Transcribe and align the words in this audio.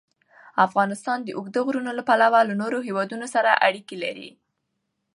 افغانستان 0.67 1.19
د 1.23 1.29
اوږده 1.37 1.59
غرونه 1.67 1.91
له 1.97 2.03
پلوه 2.09 2.39
له 2.49 2.53
نورو 2.61 2.79
هېوادونو 2.87 3.25
سره 3.35 3.59
اړیکې 3.67 3.95
لري. 4.03 4.29